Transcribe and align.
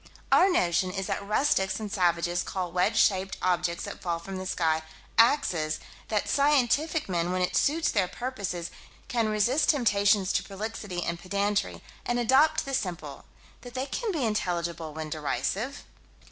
Our 0.31 0.49
notion 0.49 0.89
is 0.89 1.05
that 1.05 1.23
rustics 1.23 1.79
and 1.79 1.91
savages 1.91 2.41
call 2.41 2.71
wedge 2.71 2.97
shaped 2.97 3.37
objects 3.39 3.83
that 3.83 4.01
fall 4.01 4.17
from 4.17 4.37
the 4.37 4.47
sky, 4.47 4.81
"axes": 5.19 5.79
that 6.07 6.27
scientific 6.27 7.07
men, 7.07 7.31
when 7.31 7.43
it 7.43 7.55
suits 7.55 7.91
their 7.91 8.07
purposes, 8.07 8.71
can 9.07 9.29
resist 9.29 9.69
temptations 9.69 10.33
to 10.33 10.43
prolixity 10.43 11.03
and 11.03 11.19
pedantry, 11.19 11.83
and 12.03 12.17
adopt 12.17 12.65
the 12.65 12.73
simple: 12.73 13.25
that 13.61 13.75
they 13.75 13.85
can 13.85 14.11
be 14.11 14.25
intelligible 14.25 14.91
when 14.91 15.11
derisive. 15.11 15.83